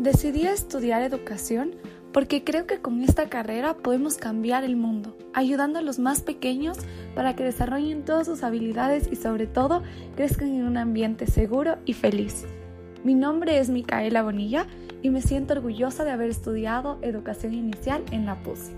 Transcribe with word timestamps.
Decidí 0.00 0.46
estudiar 0.46 1.02
educación 1.02 1.72
porque 2.10 2.42
creo 2.42 2.66
que 2.66 2.78
con 2.78 3.02
esta 3.02 3.28
carrera 3.28 3.74
podemos 3.74 4.16
cambiar 4.16 4.64
el 4.64 4.74
mundo, 4.74 5.14
ayudando 5.34 5.78
a 5.78 5.82
los 5.82 5.98
más 5.98 6.22
pequeños 6.22 6.78
para 7.14 7.36
que 7.36 7.44
desarrollen 7.44 8.06
todas 8.06 8.26
sus 8.26 8.42
habilidades 8.42 9.10
y 9.12 9.16
sobre 9.16 9.46
todo 9.46 9.82
crezcan 10.16 10.54
en 10.54 10.64
un 10.64 10.78
ambiente 10.78 11.26
seguro 11.26 11.76
y 11.84 11.92
feliz. 11.92 12.46
Mi 13.04 13.12
nombre 13.12 13.58
es 13.58 13.68
Micaela 13.68 14.22
Bonilla 14.22 14.66
y 15.02 15.10
me 15.10 15.20
siento 15.20 15.52
orgullosa 15.52 16.02
de 16.02 16.12
haber 16.12 16.30
estudiado 16.30 16.96
educación 17.02 17.52
inicial 17.52 18.02
en 18.10 18.24
la 18.24 18.42
PUSI. 18.42 18.72